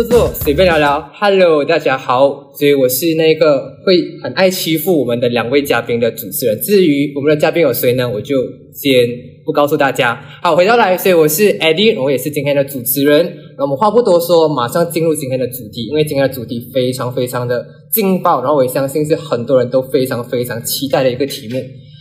[0.00, 1.10] 做做，随便聊聊。
[1.14, 6.58] Hello，大家好，所以我是那个会很爱欺负我们的两位嘉宾的主持人。
[6.62, 8.36] 至于我们的嘉宾有谁呢，我就
[8.72, 9.06] 先
[9.44, 10.18] 不告诉大家。
[10.42, 13.30] 好，回到来，所以我是 Eddie，我也是今天的主持人。
[13.58, 21.60] 那我们话不多说，马上进入今天的主题，因为今天的主题非常非常的劲爆，然后我也相信是很多人都非常非常期待的一个题目。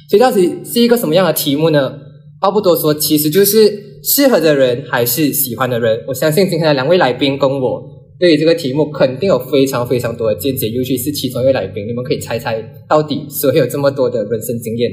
[0.09, 1.93] 所以到底是一个什么样的题目呢？
[2.39, 6.03] 话不多说，其实就是适合的人还是喜欢的人。
[6.07, 7.83] 我相信今天的两位来宾跟我
[8.19, 14.91] 对于这个题目肯定有非常非常多的见解，尤其是其中一位来宾，你们可以猜猜到底谁有这么多的人生经验。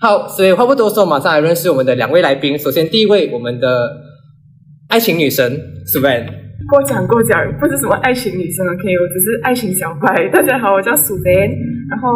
[0.00, 2.58] 好，所以话不多说，马上来认识我们的两位来宾。
[2.58, 3.90] 首先第一位，我们的
[4.88, 5.58] 爱情女神
[5.92, 6.26] Sven。
[6.68, 10.28] 过奖过奖，不是什么爱情女生，OK，我只是爱情小白。
[10.28, 11.50] 大家好，我叫 Sven，
[11.88, 12.08] 然后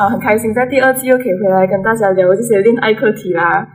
[0.00, 3.68] 呃很开心在第二季又可以回来跟大家聊这些恋爱课题啦。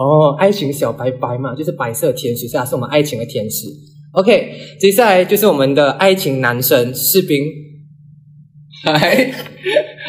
[0.00, 3.66] 哦，爱情小白白嘛，就是白色天使，是啊，是我们爱情的天使。
[4.12, 7.44] OK，接下来就是我们的爱情男神士兵。
[8.82, 9.30] 嗨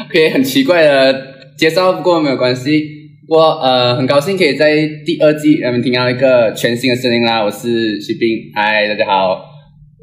[0.07, 1.13] ，OK，很奇怪的
[1.57, 2.81] 介绍，不过没有关系。
[3.27, 4.75] 我呃很高兴可以在
[5.05, 8.29] 第二季让你们听到一个全新的声音啦，我是士兵。
[8.55, 9.43] 嗨，大家好。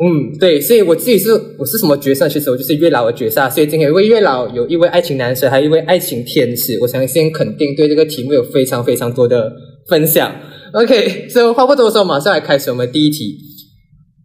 [0.05, 2.29] 嗯，对，所以我自己是我是什么角色？
[2.29, 3.49] 其实我就是月老的角色。
[3.49, 6.79] 所以今天一位月老，有一位爱情男神，还有一位爱情天使。
[6.83, 9.51] 我相信肯定对这个题目有非常非常多的
[9.89, 10.33] 分享。
[10.73, 13.39] OK，所以话不多说，马上来开始我们第一题。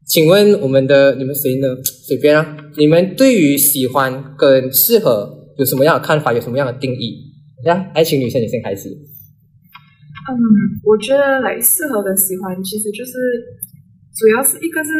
[0.06, 1.68] 请问我们的你们谁呢？
[1.84, 6.34] 随便啊，你们对于喜欢跟适合有什么样的看法？
[6.34, 7.34] 有什么样的定义？
[7.66, 8.90] 来，爱情女生，你先开始。
[8.90, 10.36] 嗯，
[10.84, 13.12] 我觉得来适合跟喜欢其实就是。
[14.14, 14.92] 主要是一个是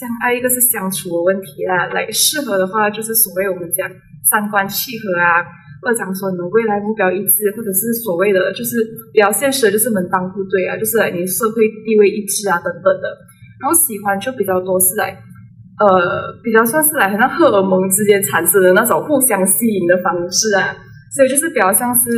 [0.00, 1.92] 相爱，一个是相处的问题啦。
[1.92, 3.86] 来适合的话，就是所谓我们讲
[4.30, 5.44] 三观契合啊，
[5.82, 8.78] 或者讲说你们未来目标一致，或者是所谓的就是
[9.12, 13.06] 比较现实的，就是门当户对啊，就是你社会地位一致啊等等的。
[13.60, 15.10] 然后喜欢就比较多是来，
[15.82, 20.72] 呃，比较算是来好像荷尔蒙之间产生的那种互相吸引的方式啊，
[21.14, 22.08] 所以就是比较像是。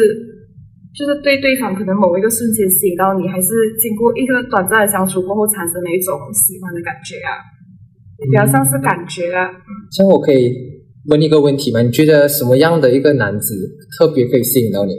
[0.94, 7.34] 就是对对方可能某一个瞬间吸引到你，还是经过一个短暂的相处过后产生的一种喜欢的感觉啊，
[8.22, 9.50] 比较像是感觉啊。
[9.90, 10.54] 像我可以
[11.08, 11.82] 问一个问题嘛？
[11.82, 13.54] 你觉得什么样的一个男子
[13.98, 14.94] 特别可以吸引到你？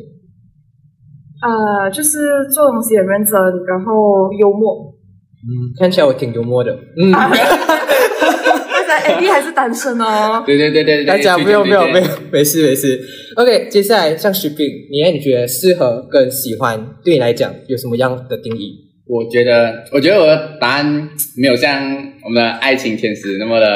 [1.41, 2.09] 呃，就是
[2.53, 3.33] 做东西很认真，
[3.67, 4.93] 然后幽默。
[5.43, 6.71] 嗯，看起来我挺幽默的。
[6.97, 7.13] 嗯。
[9.07, 10.41] A B 还是单身哦。
[10.47, 12.99] 对对对对，大家不用不用没有没事没事。
[13.35, 18.73] OK，接下来像徐斌，你你觉得适合跟喜欢对你来讲有什么样的定义？
[19.05, 21.83] 我觉得，我觉得我的答案没有像
[22.23, 23.67] 我们的爱情天使那么的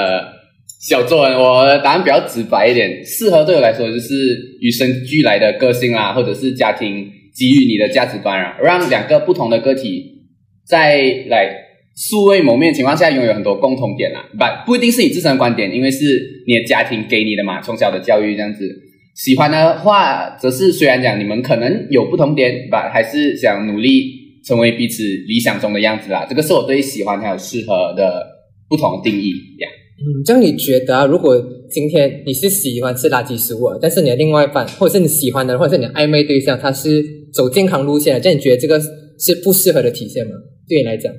[0.79, 1.33] 小作文。
[1.33, 4.15] 我的答案比较直白一点，适合对我来说就是
[4.61, 7.05] 与生俱来的个性啦，或者是家庭
[7.37, 10.23] 给予你的价值观啊，让两个不同的个体
[10.65, 11.65] 在来。
[12.01, 14.25] 素未谋面情况下，拥有很多共同点啦，
[14.65, 16.05] 不不一定是你自身的观点，因为是
[16.47, 18.73] 你的家庭给你的嘛，从小的教育这样子。
[19.15, 24.13] 喜欢的话，则是虽然讲你们可能有不同点，吧，还是想努力
[24.45, 26.25] 成为彼此理想中的样子啦。
[26.29, 28.25] 这个是我对喜欢还有适合的
[28.69, 29.67] 不同定义呀。
[30.01, 31.35] 嗯，这样你觉得，啊如果
[31.69, 40.31] 今天你是喜欢吃垃圾食物，但是你的另外一半，或者是你喜欢的，或者是你的暧昧对象，他是走健康路线的，这样你觉得这个是不适合的体现吗？
[40.67, 41.11] 对你来讲？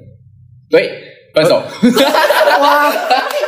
[0.70, 0.90] 对，
[1.34, 1.56] 分手。
[2.60, 2.90] 哇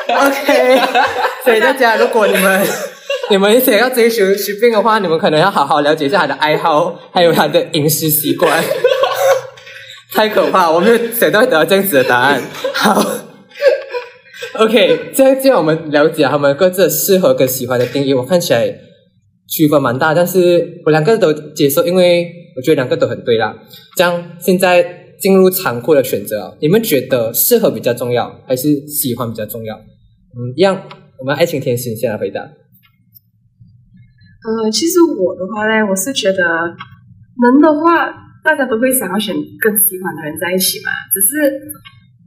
[0.09, 0.81] ，OK。
[1.44, 2.66] 所以大家，如果你们
[3.31, 8.62] 你们想要追求徐斌的话，你们可能要好好了解一下他的爱好，还有他的饮食习惯。
[10.12, 12.43] 太可怕，我没有想到会得到这样子的答案。
[12.75, 13.03] 好
[14.58, 15.10] ，OK。
[15.14, 18.14] 这样这样，我们了解他们各自适合跟喜欢的定义。
[18.14, 18.68] 我看起来
[19.48, 22.26] 区分蛮大，但是我两个都接受，因为
[22.56, 23.56] 我觉得两个都很对啦。
[23.96, 24.98] 这样现在。
[25.22, 29.76] 进入残酷的选择，你们觉得适合比较重要，还是喜欢比较重要？
[29.76, 30.82] 嗯，一样。
[31.20, 32.40] 我们爱情天使先来回答。
[32.42, 32.50] 呃，
[34.72, 36.42] 其实我的话呢，我是觉得
[37.40, 38.10] 能的话，
[38.43, 40.90] 大家都会想要选更喜欢的人在一起嘛。
[41.14, 41.55] 只是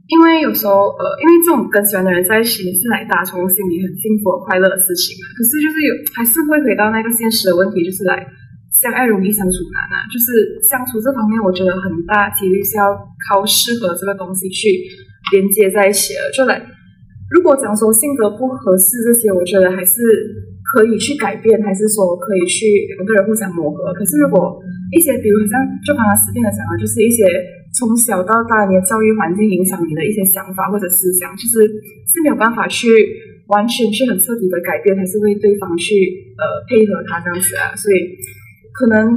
[0.06, 5.26] 因为有时候，呃，因为这种跟喜欢的人在一起是来打从心里很幸福、快乐的事情嘛。
[5.34, 8.24] 可是就是有，还是会回到那个现实的问题，就是来。
[8.76, 12.92] 相爱容易相处难啊，就是相处这方面，我觉得很大几率是要
[13.24, 14.68] 靠适合这个东西去
[15.32, 16.20] 连接在一起的。
[16.36, 16.60] 就来，
[17.32, 19.96] 如果讲说性格不合适这些，我觉得还是
[20.68, 23.94] 可以去改变，还是说可以去两个人互相磨合。
[23.94, 24.60] 可是如果
[24.92, 27.24] 一些，比如像就刚刚史蒂的讲的，就是一些
[27.78, 31.60] 从小到大你的教育环境影响你的一些想法或者思想，其实
[32.08, 32.88] 是没有办法去
[33.48, 35.94] 完全去很彻底的改变，还是为对方去
[36.40, 38.16] 呃配合他这样子啊，所以。
[38.76, 39.08] 可能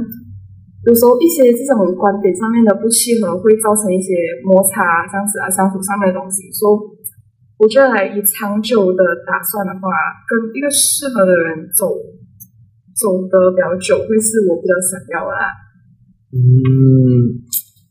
[0.86, 6.48] 有时候一些这种观点上面的不契合，会造成一些摩擦，这样子啊，相处上面的东西。
[6.48, 6.80] 说，
[7.58, 9.92] 我觉得来以长久的打算的话，
[10.24, 11.92] 跟一个适合的人走
[12.96, 15.52] 走得比较久，会是我比较想要的啦。
[16.32, 16.40] 嗯，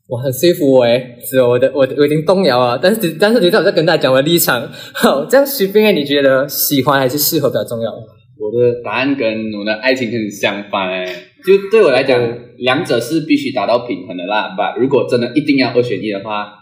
[0.09, 4.67] 我很说服我诶，是我的我我已经动摇了，但是但是你知道我在跟大家讲我的立场。
[4.95, 7.91] 好，这样徐冰诶，你觉得喜欢还是适合比较重要？
[7.91, 11.05] 我的答案跟我的爱情很相反诶，
[11.45, 12.19] 就对我来讲，
[12.57, 14.55] 两者是必须达到平衡的啦。
[14.57, 16.53] 吧，如果真的一定要二选一的话，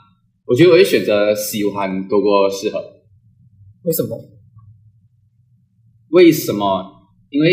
[0.46, 2.80] 我觉得我会选择喜欢多过适合。
[3.84, 4.20] 为什么？
[6.10, 6.86] 为什么？
[7.30, 7.48] 因为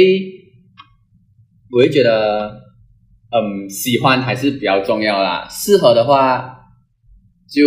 [1.71, 2.64] 我会觉得，
[3.35, 5.49] 嗯，喜欢还是比较重要啦。
[5.51, 6.55] 适合的话，
[7.53, 7.61] 就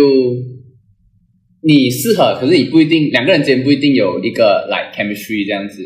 [1.60, 5.82] 你适合，可是你不一定两个人之间不一定有一个 like chemistry 这样子。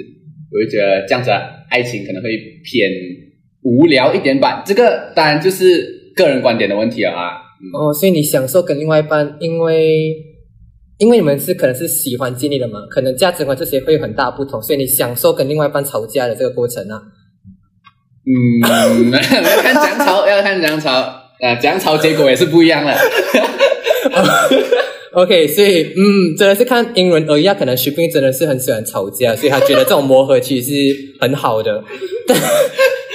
[0.53, 1.31] 我就觉得这样子
[1.69, 2.29] 爱情可能会
[2.63, 2.89] 偏
[3.63, 4.63] 无聊一点吧。
[4.65, 7.43] 这个当然就是个人观点的问题了啊。
[7.75, 10.15] 哦，所以你享受跟另外一半，因为
[10.99, 17.03] 因为你们是可能是喜欢经历的嘛，可能价值观这些会有很大不同，所以你享受跟另外一半吵架的这个过程啊。
[18.25, 19.19] 嗯，要
[19.63, 22.95] 看怎样吵，要看怎样吵，啊，怎样吵结果也是不一样的。
[25.13, 27.53] OK，所以嗯，真的是看因人而异啊。
[27.53, 30.75] 可能徐斌真的是很喜欢吵架，所以他觉得这种磨合其实是
[31.21, 31.85] 很好的。
[32.27, 32.39] 但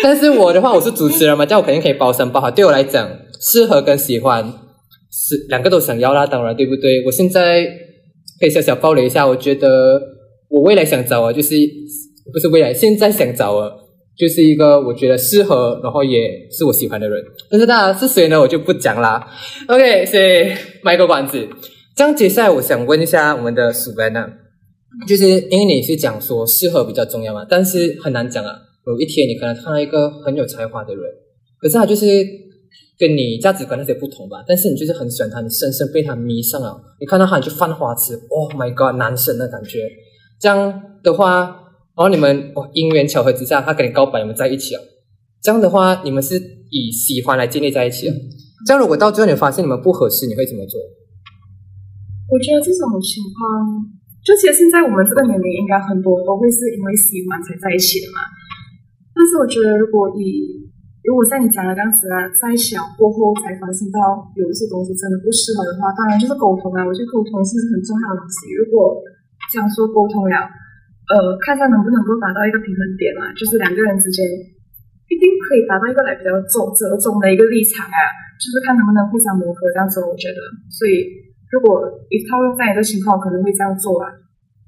[0.03, 2.51] 但是我的话，我是主持人嘛，这样我肯定可以包山包海。
[2.51, 3.09] 对我来讲，
[3.41, 4.43] 适合跟喜欢
[5.11, 7.03] 是两个都想要啦，当然对不对？
[7.05, 7.65] 我现在
[8.39, 9.99] 可以小小爆雷一下，我觉得
[10.49, 11.55] 我未来想找啊，就是
[12.31, 13.71] 不是未来，现在想找啊，
[14.17, 17.23] 就是一个我觉得适合，然后也是我喜欢的人。
[17.49, 19.27] 但是当然是谁呢，我就不讲啦。
[19.67, 21.47] OK，所以卖个关子。
[21.95, 24.27] 这样接下来我想问一下我们的苏班娜，
[25.07, 28.55] 就是因为你是讲说适合比较重要嘛，但是很难讲啊。
[28.85, 31.03] 有一天你可能看到一个很有才华的人，
[31.59, 32.05] 可是他就是
[32.97, 36.79] 跟你价值观那些不同吧，但是你就是很喜欢他，你深深被他迷上了。
[36.99, 39.79] 你看到他你就犯花痴，Oh my god，男神的感觉。
[40.39, 41.66] 这样的话，
[41.97, 44.81] 然后你们哦因缘巧合之下，他跟你告白，你们在一起了。
[45.41, 46.37] 这样的话，你们是
[46.69, 48.13] 以喜欢来建立在一起了。
[48.65, 50.77] 这样如果到最后你发现你们不合适，你会怎么做？
[52.29, 53.81] 我觉得这种情况，
[54.21, 58.19] 就其实现在我们这个年龄，应该很多都会是因为喜欢才在一起的嘛。
[59.15, 60.69] 但是我觉得，如果以
[61.07, 66.83] 如果像你讲的这样子啊，在一起了过后才发现到有一些东西真的不适合的话，当然就是沟通啊。
[66.85, 68.53] 我觉得沟通是很重要的东西。
[68.59, 68.99] 如果
[69.49, 70.35] 这样说沟通了，
[71.07, 74.23] 呃，看一下能不能够达到一个平衡点啊，就是两个人之间
[75.07, 77.99] 一定可以达到一个来比较走折中的一个立场啊，
[78.35, 79.67] 就是看能不能互相磨合。
[79.71, 81.27] 这样子，我觉得，所以。
[81.47, 81.79] 如果
[82.11, 84.11] 一套用在一个情况，可能会这样做啊。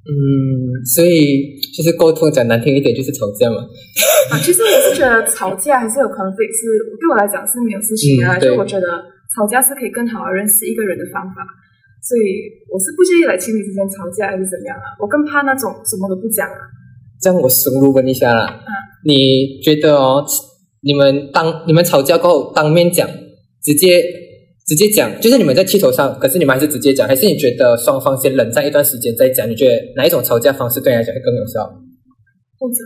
[0.07, 3.67] 嗯，所以就是沟通讲难听一点，就是吵架嘛。
[4.31, 8.39] 啊，其实我是觉得吵架还是有可能会是对我来讲是没有事情啊。
[8.39, 8.87] 就我觉得
[9.35, 11.43] 吵架是可以更好的认识一个人的方法，
[12.09, 14.97] 所以我是不介意来情侣之间吵架还是怎样啊。
[14.97, 16.57] 我更怕那种什么都不讲啊。
[17.21, 18.71] 这样我深入问一下啦，啊、
[19.05, 20.25] 你觉得哦，
[20.81, 23.07] 你们当你们吵架过后当面讲，
[23.61, 24.01] 直接？
[24.69, 29.49] 直接讲，就是你们在气头上，可是你们还是直接讲，还是你觉得双方先冷战一段时间再讲？
[29.49, 31.65] 你觉得哪一种吵架方式对你来讲会更有效？
[32.59, 32.77] 后者。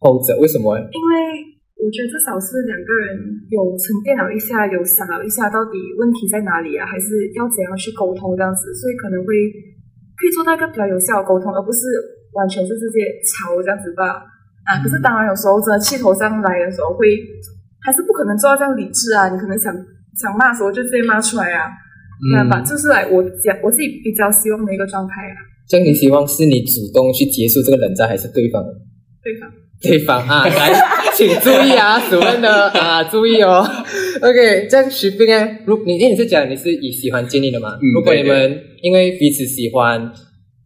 [0.00, 0.76] 后者为什么？
[0.76, 1.53] 因为
[1.84, 3.12] 我觉得至少是两个人
[3.52, 9.36] 有沉淀了一下，有想了一下到底问题在哪里啊，还是要怎样去沟通这样子，所以可能会
[10.16, 11.84] 可以做到一个比较有效的沟通，而不是
[12.32, 14.24] 完全是直接吵这样子吧。
[14.64, 17.20] 啊，可是当然有时候真的气头上来的时候会，
[17.84, 19.68] 还是不可能做到这样理智啊，你可能想。
[20.14, 21.66] 想骂的时候就直接骂出来啊，
[22.22, 22.62] 明白吧？
[22.62, 25.34] 就是来我讲我自己比较希望的一个状态啊。
[25.66, 28.62] 这样你希望是你主动去结束这个冷战，还是对方？
[29.24, 29.50] 对方。
[29.84, 30.72] 对方啊，来，
[31.14, 33.64] 请注意啊，主任的 啊，注意哦。
[34.22, 35.58] OK，这样徐斌呢？
[35.66, 37.74] 如你你是讲你是以喜欢建立的嘛？
[37.80, 40.12] 嗯、如果你们因为彼此喜欢，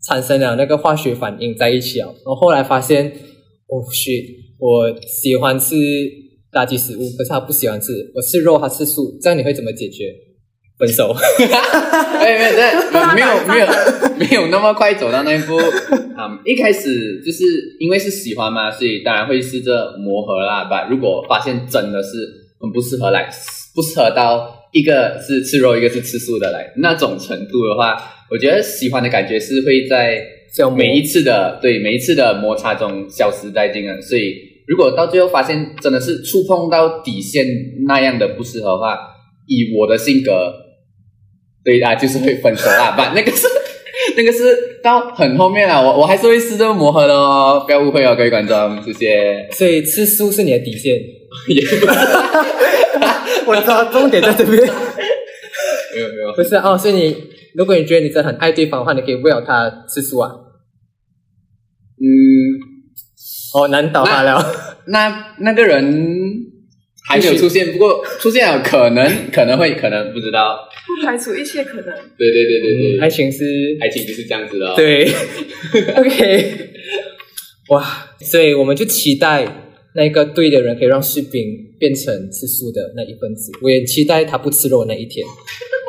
[0.07, 4.25] 产生了那个化学反应在一起啊，然后后来发现，哦，去
[4.59, 5.75] 我喜欢吃。
[6.51, 10.07] 垃圾食物，可是他不喜欢吃，我吃肉，他吃素，这样你会怎么解决？
[10.79, 11.13] 分手？
[12.21, 13.67] 哎，没有，没有，没有，
[14.19, 15.57] 没有那么快走到那一步。
[15.59, 17.45] 嗯，一开始就是
[17.81, 20.65] 因为是喜欢嘛，所以当然会试着磨合啦。
[20.65, 22.11] 吧，如果发现真的是
[22.61, 23.29] 很不适合来，
[23.75, 27.97] 不适合到一个是吃肉，一个是吃素的来那种程度的话，
[28.31, 30.23] 我觉得喜欢的感觉是会在
[30.77, 34.47] 每一次的对每一次的摩擦中消失殆尽的，所以。
[34.69, 37.47] 如果到最后发现真的是触碰到底线
[37.87, 38.99] 那样的不适合的话，
[39.47, 40.53] 以我的性格，
[41.65, 42.93] 对啊，就是会分手啦。
[42.97, 43.47] 不，那个是
[44.17, 49.49] 那个是到很后面了，我我还是会试着磨合的哦，不要误会哦，各位观众，谢谢。
[49.53, 50.95] 所以吃素是你的底线，
[51.49, 51.63] 也
[53.47, 54.57] 我知道重点在这边。
[55.95, 57.17] 没有没有，不是哦，所以你
[57.55, 60.31] 如果你觉得你真的很爱对方的话，你可以为了他吃素啊。
[62.01, 62.07] 嗯，
[63.55, 64.41] 哦，难倒他了。
[64.87, 66.15] 那那个人
[67.09, 70.57] 还没有出现，不过出现了，可能可能会，可能不知道。
[70.89, 71.85] 不排除一切可能。
[72.17, 74.75] 对对对对对，爱情是爱情就是这样子的哦。
[74.77, 75.05] 对，
[75.97, 76.71] OK，
[77.69, 77.85] 哇，
[78.21, 79.47] 所以我们就期待
[79.95, 81.45] 那个对的人可以让士兵
[81.79, 85.27] 变成吃素的那一份子，我也期待他不吃肉那一天，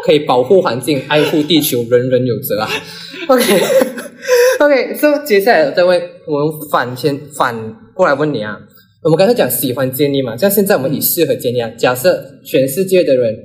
[0.05, 2.69] 可以保护环境、爱护地球，人人有责啊。
[3.29, 7.55] OK，OK， 所以接下来我再问我们反先反
[7.93, 8.57] 过来问你啊，
[9.03, 13.35] 我们刚才讲喜欢建立嘛，像现在我们以适合建立啊，假设全世界的人，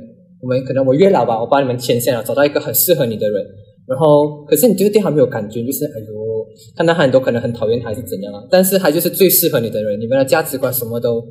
[0.45, 3.43] 我们可能我月老吧，我帮你们牵线了，找到一个很适合你的人，
[3.89, 6.47] 然后可是你就是对他没有感觉，就是哎呦，
[6.77, 11.25] 看到他很多可能很讨厌他还是怎样啊，但是他就是最适合你的人，你们的价值观什么都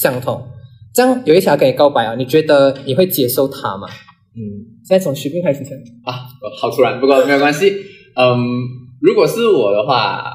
[0.00, 0.40] 相同，
[0.94, 3.88] 这样有一条跟你告白啊，你觉得你会接受他吗？
[4.36, 4.38] 嗯，
[4.86, 5.72] 现在从徐斌开始讲。
[6.04, 6.14] 啊，
[6.60, 7.70] 好突然，不过没有关系。
[8.14, 8.38] 嗯，
[9.00, 10.32] 如果是我的话，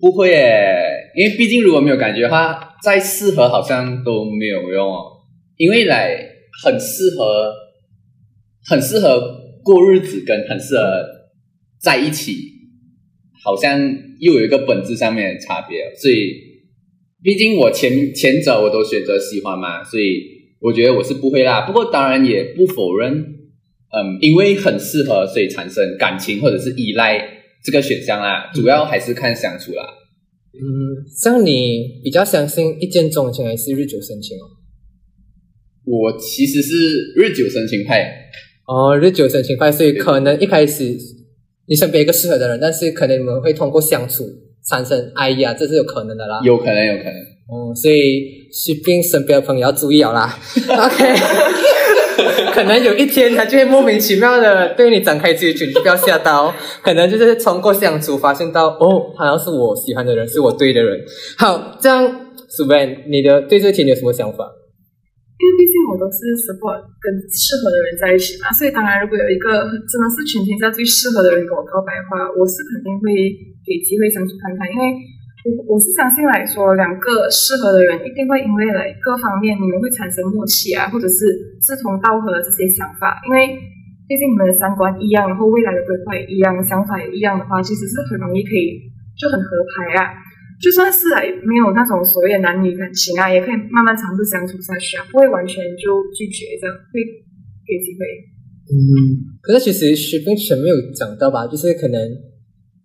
[0.00, 0.74] 不会耶，
[1.16, 5.04] 因为毕竟如果没有感觉的话，再适合好像都没有用哦。
[5.56, 6.08] 因为来
[6.62, 7.52] 很适合，
[8.64, 9.20] 很适合
[9.62, 11.04] 过日子，跟很适合
[11.80, 12.36] 在一起，
[13.42, 13.80] 好像
[14.20, 15.92] 又有一个本质上面的差别。
[15.96, 16.32] 所以，
[17.22, 20.22] 毕竟我前前者我都选择喜欢嘛，所以
[20.60, 21.62] 我觉得我是不会啦。
[21.66, 27.18] 不过当然也不否认，嗯，因为很适合，所以产生感情或者是依赖
[27.64, 28.50] 这个选项啦。
[28.54, 29.84] 主要还是看相处啦。
[30.54, 30.60] 嗯，
[31.20, 34.61] 像你比较相信一见钟情还是日久生情哦？
[35.84, 36.74] 我其实是
[37.16, 38.08] 日久生情派，
[38.66, 40.84] 哦，日久生情派，所以可能一开始
[41.66, 44.24] 你身边一个适合的人，但是可能你们会通过相处
[44.68, 46.40] 产生爱意啊，这是有可能的啦。
[46.44, 47.14] 有可能，有可能。
[47.48, 50.38] 哦，所以士兵身边的朋友要注意了啦。
[50.68, 51.14] OK，
[52.54, 56.54] 可能有一天他就会莫名其妙的对你展开追求，你就不要吓到。
[56.80, 60.98] 可能就是通过相处发现到，哦，好像是我喜欢的人，是我对的人。
[61.36, 64.48] 好，这样 e n 你的对这个题你有什么想法？
[65.42, 73.10] 因为毕竟我都是 support 跟适合的人在一起嘛，所以当然如果有一个真的是全天下最适合的人跟我告白的话，我是肯定会
[73.66, 74.94] 给机会相处看看，因为
[75.42, 83.50] 我我是相信来说，两个适合的人一定会因为来各方面你们会产生默契啊，或者是志同道合的这些想法，因为
[84.06, 88.78] 毕竟你们的三观一样，然后未来的规划也一样，想法也一样的话，其实是很容易可以
[89.18, 90.14] 就很合拍啊。
[90.62, 91.10] 就算是
[91.42, 97.02] 没有那种所谓的男女感情啊，也可以慢慢长期相处下去啊，不会完全就拒绝这样，会
[97.66, 98.06] 给机会。
[98.70, 98.78] 嗯，
[99.42, 102.00] 可是其实徐冰全没有讲到吧，就是可能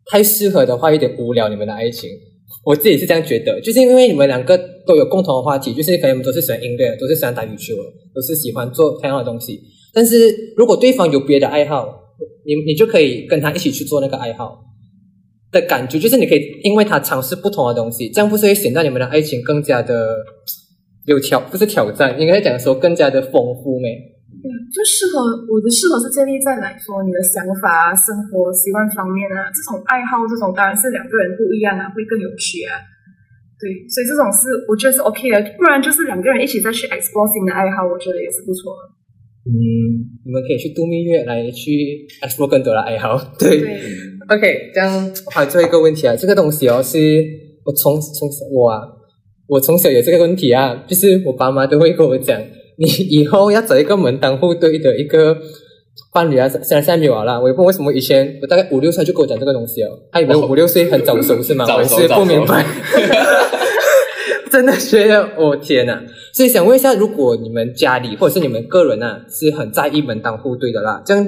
[0.10, 2.10] 太适合的话有点无聊，你们的爱情，
[2.66, 4.58] 我自己是这样觉得，就是因为你们两个
[4.88, 7.76] 都有共同的话题，就是可能你们都是喜欢音乐，都是喜欢打羽球，
[8.12, 9.62] 都是喜欢做同样的东西，
[9.94, 11.88] 但是如果对方有别的爱好，
[12.44, 14.64] 你你就可以跟他一起去做那个爱好。
[15.60, 20.16] 的感觉就是你可以因为他尝试不同的东西，这样不是会显得你们的爱情更加的
[21.06, 23.34] 有挑，不是挑战，应该讲说更加的丰
[23.64, 23.92] 富咩？
[24.44, 32.78] 对，就适合我的适合是建立在来说你的想法啊、生活习惯方面啊，这种爱好这种当然是两个人不一样啊，会更有趣啊。
[33.58, 38.97] 对，所以这种是我觉得是 OK 的，不然就是两个人一起再去 explore 新的爱好，我觉得也是不错的。
[39.48, 43.18] 嗯，你们可以去度蜜月来去 explore 更多的爱好。
[43.40, 43.80] 对对
[44.28, 46.98] ，，OK，这样还有最后一个问题啊，这个东西哦，是
[47.64, 48.82] 我从从小我啊，
[49.48, 52.42] 我从小有这个问题啊，就是我爸妈都会跟我讲，
[52.78, 55.38] 你以后要找一个门当户对的一个
[56.14, 61.66] 伴侣啊，虽然现在没有了啦，我也不知道为什么以前我大概五六岁就跟我讲这个东西哦，他以为我五六岁很早熟是吗？
[61.66, 62.66] 早我也是不明白。
[64.52, 66.02] 真的觉得，我、天呐！
[66.34, 71.26] 所以想问一下，如果你们家里或者是你们个人啊，是很在意门当户对的啦，这样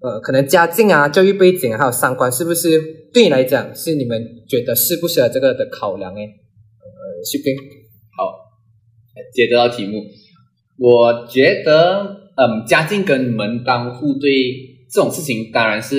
[0.00, 2.80] 呃，可能家境啊、教育背景还有三观，是不是
[3.12, 6.12] 对你来讲是你们觉得适不适合这个的考量？
[6.14, 7.54] 诶，呃，徐斌，
[8.16, 8.34] 好，
[9.32, 10.02] 接得到题目，
[10.78, 14.30] 我觉得，嗯，家境跟门当户对
[14.92, 15.96] 这种事情当然是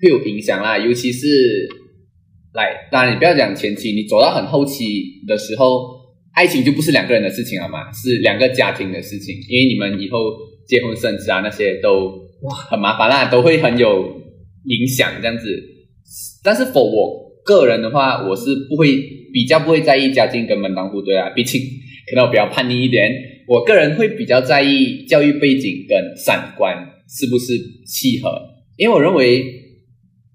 [0.00, 1.26] 会有影响啦，尤其是
[2.54, 5.86] 来，当然你不要讲前期，你走到很后期的时候，
[6.34, 10.18] 爱情就不是两个人的事情了嘛，是两个家庭的事情，因为你们以后
[10.66, 12.10] 结婚生子啊那些都
[12.70, 14.20] 很麻烦啦，都会很有
[14.64, 15.44] 影响这样子。
[16.42, 18.96] 但是否我个人的话，我是不会
[19.32, 21.60] 比较不会在意家境跟门当户对啊，毕竟
[22.10, 23.12] 可能我比较叛逆一点，
[23.46, 26.74] 我个人会比较在意教育背景跟三观
[27.08, 27.52] 是不是
[27.86, 28.30] 契合，
[28.76, 29.44] 因为我认为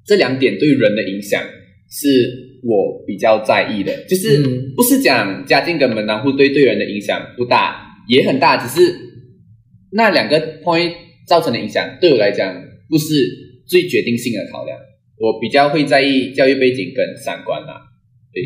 [0.06, 1.42] 这两点对人的影响
[1.94, 8.96] 是我比较在意的，就是嗯不是讲家境跟门当户对对人的影响不大，也很大，只是
[9.92, 10.92] 那两个 point
[11.28, 12.52] 造成的影响对我来讲
[12.90, 13.14] 不是
[13.68, 14.76] 最决定性的考量。
[15.20, 17.80] 我比较会在意教育背景跟三观啦。
[18.34, 18.42] 对，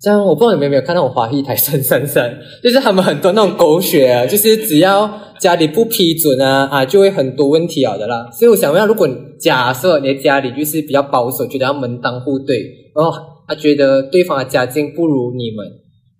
[0.00, 5.10] 这样我不知道你们有没有看到我华裔台三三三， 就是他们很多那种狗血啊，就是只要
[5.40, 8.28] 家里不批准啊啊，就会很多问题啊的啦。
[8.30, 9.08] 所以我想问，如果
[9.40, 12.58] 假设你的家里就是比较保守，觉得要门当户对，
[12.94, 13.12] 然后
[13.48, 15.66] 他觉得对方的家境不如你们，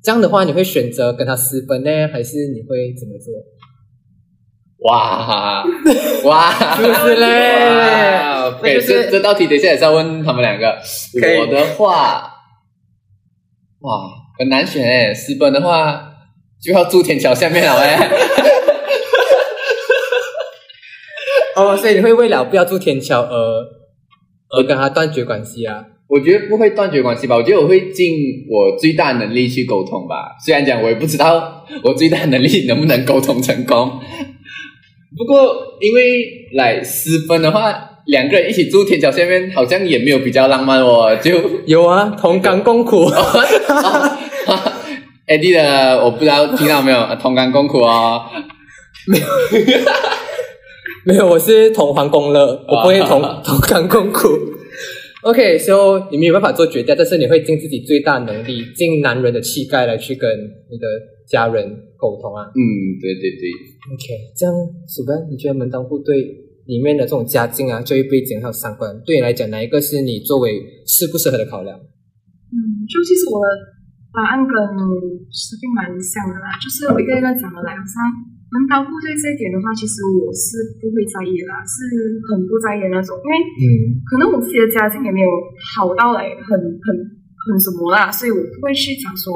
[0.03, 3.35] 这样的话，你会选择跟他私奔呢，还是你会怎么做？
[4.81, 5.65] 哇
[6.25, 10.67] 哇，是不是嘞？OK，这这道题等一下也是要问他们两个。
[11.41, 12.36] 我的话，
[13.81, 13.91] 哇，
[14.39, 15.13] 很难选诶。
[15.15, 16.13] 私奔的话
[16.63, 17.97] 就要住天桥下面了诶。
[21.57, 23.65] 哦，所以你会为了不要住天桥而
[24.51, 25.85] 而跟他断绝关系啊？
[26.09, 28.15] 我觉得不会断绝关系吧，我觉得我会尽
[28.49, 30.37] 我最大能力去沟通吧。
[30.45, 34.01] 虽然讲我也不知道我最大能力能不能沟通成功，
[35.17, 41.33] 不过因为来私奔的话，两个人一起住天桥下面好像也没有比较浪漫哦，就
[41.67, 43.05] 有啊，同甘共苦。
[45.27, 48.23] Eddie 的我不知道听到没有，同甘共苦哦。
[49.09, 49.27] 没有，
[51.05, 54.29] 没有我是同欢共乐，我不会同同甘共苦。
[55.23, 60.31] OK，所、以你没有办法做决定，但是你会尽自己最大能力，尽男人的气概来去跟
[60.71, 60.87] 你的
[61.29, 61.65] 家人
[61.97, 62.47] 沟通啊。
[62.55, 62.63] 嗯，
[63.03, 63.51] 对对对
[63.91, 64.55] ，OK，这样
[64.87, 66.23] 鼠标，你觉得门当户对
[66.67, 71.79] 里面的这种家境啊、教育背景还有三观，对你来讲哪一个是你作为适不适合的考量？
[71.79, 72.59] 嗯，
[72.91, 73.47] 就其实我的
[74.11, 74.55] 答案跟
[75.31, 77.95] 石斌蛮像的啦，就是我一个一个讲的来，好像
[78.51, 81.87] 门当户对这一点的话，其实我是不会在意的啦，是
[82.31, 83.67] 很不在意的那种，因为嗯
[84.07, 85.29] 可能我自己的家境也没有
[85.75, 86.87] 好到来很很
[87.47, 89.31] 很什么啦，所以我不会去讲说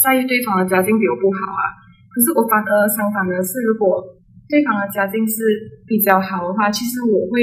[0.00, 1.64] 在意对方的家境比我不好啊。
[2.12, 4.02] 可是我反而相反的是，如果
[4.50, 5.38] 对方的家境是
[5.86, 7.38] 比较好的话，其实我会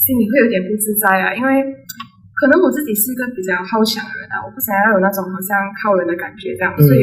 [0.00, 1.62] 心里会有点不自在啊，因为
[2.40, 7.00] 可能我自己是一个比较好强的人啊，我不想要有那种好像靠人的感觉这样，嗯所以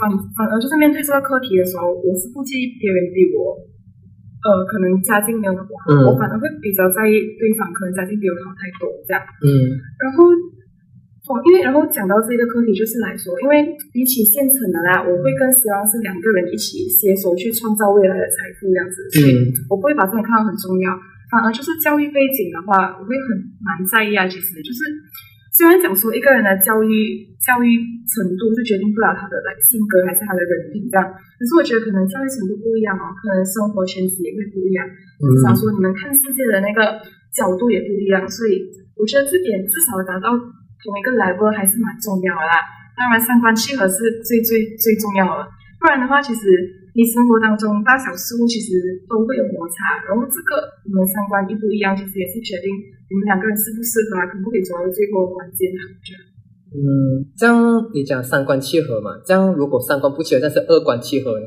[0.00, 3.54] 反反而就是面对这个课题的时候，我是不介意别人比我。
[4.42, 9.22] 呃，可能家境没有那么好，嗯我反而会比较在意对方可能家境比我好太多这样。
[9.38, 9.46] 嗯
[10.02, 10.26] 然后，
[11.30, 13.62] 哦，因为然后讲到这个课题，就是来说，因为
[13.94, 20.90] 比起现成的啦，我会更希望是两个人一起携手去创造未来的财富这样子，所以嗯我不会把这种看到很重要。
[21.30, 24.26] 反而就是教育背景的话，我会很蛮在意啊。
[24.26, 24.82] 其实就是
[25.54, 26.90] 虽然讲说一个人的教育
[27.38, 27.70] 教育
[28.04, 34.82] 程度是决定不了他的来性格还是他的人品这样，可是我觉得可能教育程度不一样哦，可能生活圈子也会不一样。
[35.46, 36.98] 想嗯说你们看世界的那个
[37.30, 38.66] 角度也不一样，所以
[38.98, 40.34] 我觉得这点至少达到
[40.82, 42.60] 同一个 level 还是蛮重要的啦。
[42.92, 45.48] 当然，三观契合是最最最重要的，
[45.80, 46.44] 不然的话，其实
[46.92, 52.68] 你生活当中大小事物其实都会有摩擦，然后这个你们三观一不一样，其实也是决定
[53.08, 55.72] 你们两个人适不适合啊，可不可以走到最后的关键。
[56.72, 57.56] 嗯，这样
[57.92, 59.16] 你讲三观契合嘛？
[59.24, 61.46] 这样如果三观不契合，但是二观契合呢？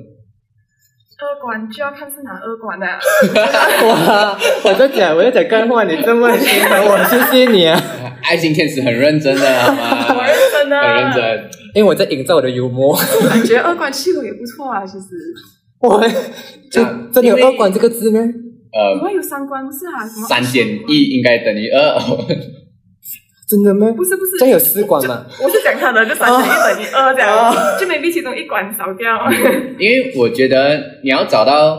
[1.71, 2.97] 就要看是哪二观的、啊。
[3.87, 4.37] 哇！
[4.63, 7.81] 我在讲，我在讲干话，你这么心疼我，谢谢你啊！
[8.23, 10.25] 爱情天使很认真的，好我吗？
[10.27, 11.13] 认真的，很认。
[11.13, 11.49] 真。
[11.73, 12.97] 因为我在营造我的幽默。
[13.29, 15.05] 感觉二观契合也不错啊，其实。
[15.79, 16.01] 我
[16.71, 18.19] 就啊真的有二观这个字呢？
[18.25, 18.33] 你
[18.77, 20.07] 呃，会有三观是啊？
[20.07, 21.97] 什么三减一应该等于二。
[23.47, 23.91] 真的吗？
[23.95, 25.25] 不是不是，这样有四观嘛？
[25.43, 29.31] 我是讲他的，就三减一等于二这样，就 maybe 其中一关少掉。
[29.77, 31.77] 因为我觉得你要找到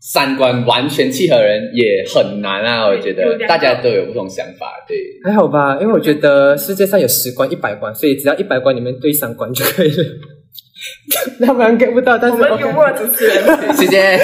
[0.00, 4.96] 三观完全契合的人也很难啊，我觉得大家都有不同想法，对。
[5.24, 10.04] 还好吧，因为我觉得世界上有十观、一百观，所以只要一百观里面对三观就可以了。
[11.40, 13.42] 那不然 get 不到，但是我们幽默主持人，
[13.74, 14.16] 谢谢。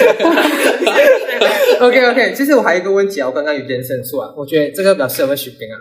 [1.80, 5.76] OK OK，其实我还有一个问题啊，我刚刚有延伸出啊，我觉得这个比较适合问许斌啊，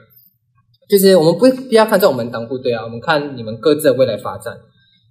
[0.89, 4.53] 就是我们不不要看这种门当户对啊，我们看你们各自的未来发展，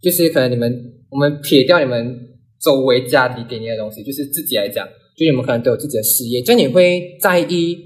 [0.00, 0.70] 就是可能你们
[1.10, 2.18] 我们撇掉你们
[2.60, 7.76] 周围家庭给你的东西，就是自己来讲，就你们可能都有自己的事业，就你会在意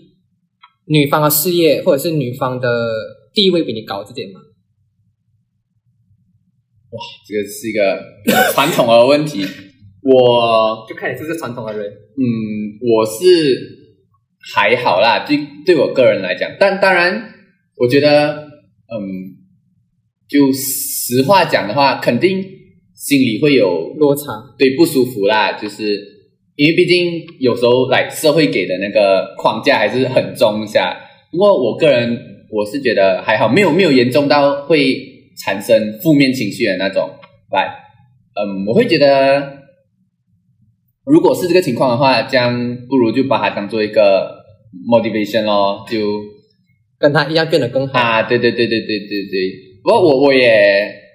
[0.87, 2.69] 女方的事业或者是女方的
[3.33, 4.41] 地位比你高这点吗？
[7.29, 9.45] 这个是一个传统的问题。
[10.03, 11.87] 我就看你是不是传统的人。
[11.91, 12.23] 嗯，
[12.81, 13.21] 我是
[14.55, 17.35] 还好啦，对对我个人来讲，但当然，
[17.77, 18.35] 我觉得，
[18.89, 19.37] 嗯，
[20.29, 22.43] 就实话讲的话，肯定
[22.95, 24.23] 心里会有落差，
[24.59, 26.01] 对不舒服啦，就是
[26.57, 30.97] 因为毕竟有时候来社会给的那个框架还是很重一下。
[31.31, 32.19] 不过我个人
[32.51, 34.97] 我是觉得还好，没有没有严重到会
[35.45, 37.11] 产生负面情绪的那种。
[37.53, 37.69] 来，
[38.35, 39.59] 嗯，我会觉得，
[41.05, 44.35] 如果是这个情况的话，这样不如就把它当做一个
[44.91, 45.99] motivation 咯，就
[46.99, 47.99] 跟他一样变得更好。
[47.99, 49.53] 啊，对对对对对对对。
[49.83, 50.49] 不过我我也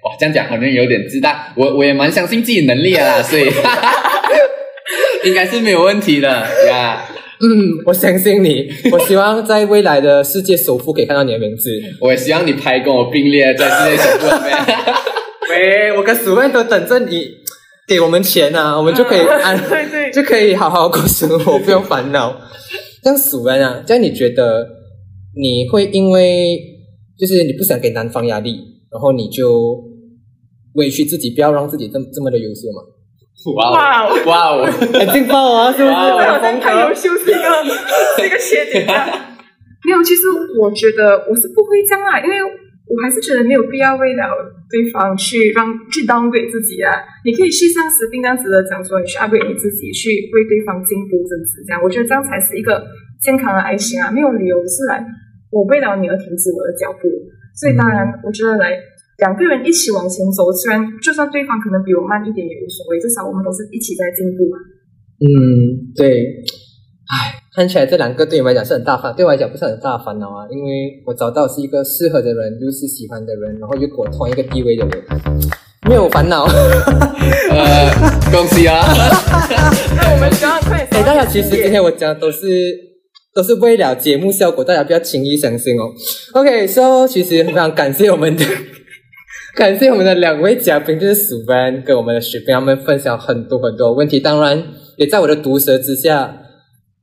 [0.04, 3.46] 哇，这样讲好像有点自大，我我也蛮相信自己能力的啦， 所以
[5.26, 6.30] 应该是没有问题的
[6.68, 7.06] 呀。
[7.44, 8.72] 嗯，我相信你。
[8.92, 11.72] 我希望在未来的世界首富可以看到你的名字。
[12.00, 14.58] 我也希望你拍跟我并列在世界首富里面。
[15.50, 17.30] 喂，我跟鼠妹都等着你
[17.88, 22.40] 给我们钱啊，我们就可以安，对对就可以好好过生活，不用烦恼。
[23.04, 24.68] 这样鼠妹啊，这样你觉得
[25.36, 26.60] 你会因为
[27.18, 28.56] 就是你不想给男方压力，
[28.92, 29.84] 然后你就
[30.74, 32.82] 委屈自己，不要让自己这么这么的优秀嘛？
[33.56, 34.66] 哇哇哦哦哇哦！
[34.94, 35.94] 很劲爆啊，是不是？
[36.62, 37.42] 太优秀是一个
[38.18, 39.28] 是一个缺点啊。
[39.84, 40.22] 没有，其实
[40.62, 42.38] 我觉得我是不会这样啊，因为
[42.92, 44.28] 我还是觉得没有必要为了
[44.68, 46.92] 对方去让去 down 归自己啊。
[47.24, 52.84] 你可以去像石斌这样子的讲说，你去安慰你自己，去为对方进步增值，这样我觉得这样才是一个
[53.24, 54.12] 健康的爱情啊。
[54.12, 55.00] 没有理由是来
[55.56, 57.08] 我为了你而停止我的脚步。
[57.56, 58.76] 所以当然，我觉得来
[59.20, 64.58] 两个人一起往前走，虽然就算对方可能比我慢一点也无所谓，至少我们都是一起在进步嘛。
[65.20, 66.44] 嗯，对。
[67.12, 75.04] 唉，看起来这两个对你们来讲是很大烦，对我来讲不是很大的烦恼啊，因为我找到是一个适合的人，又是喜欢的人，然后又跟我同一个地位的人，
[75.90, 76.46] 没有烦恼。
[77.52, 77.92] 呃，
[78.32, 78.82] 恭喜啊！
[79.98, 81.02] 那我们希望快点。
[81.02, 82.40] 哎，大家其实今天我讲的都是
[83.36, 85.92] 都是为了节目效果，大家不要轻易相信哦。
[86.32, 88.46] OK，so、其实非常感谢我们的
[89.58, 94.64] 感谢我们的两位嘉宾，就是鼠班跟我们的雪冰，他们分享很多很多问题，当然
[94.96, 96.38] 也在我的毒舌之下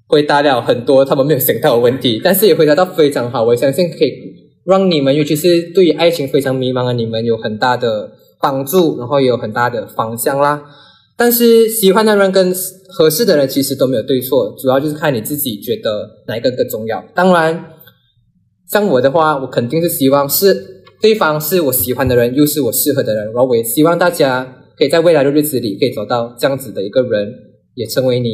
[0.08, 4.12] 回答了很多他们没有想到的问题，但是也回答到非常好，我相信可以
[4.64, 10.62] 让你们，尤其是对于爱情非常迷茫的你们，有很大的帮助，然后也有很大的方向啦。
[11.16, 12.54] 但是喜欢的人跟
[12.88, 17.04] 合适的人其实都没有对错，主要就是看你自己觉得哪一个更重要。
[17.14, 17.72] 当然，
[18.70, 27.28] 像我的话，我肯定是希望是对方是我喜欢的人，又是我适合的人，然后我也希望大家可以在未来的日子里可以找到这样子的一个人，
[27.74, 28.28] 也成为你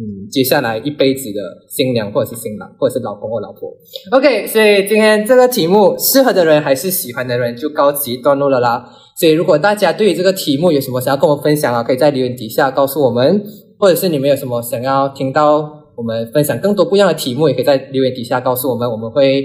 [0.00, 3.70] 嗯接下来一辈子的新娘或者是新郎，或者是老公或老婆。
[4.12, 8.88] OK，所以今天这个题目，适合的人还是喜欢的人，就告其段落了啦。
[9.18, 13.44] 所以如果大家对于这个题目有什么想要跟我分享啊，可以在留言底下告诉我们，
[13.78, 19.44] 或者是你们有什么想要听到我们分享更多不一样的题目，也可以在留言底下告诉我们，我们会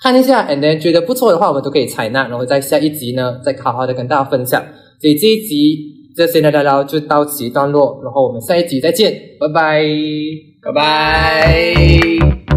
[0.00, 4.64] 看一下，and then 觉得不错的话，我们都可以采纳，然后在下一集呢，再好好的跟大家分享。
[5.00, 9.84] 所以这一集这些的聊聊就到此一段落，然后我们下一集再见，拜拜。
[10.60, 12.47] 拜拜。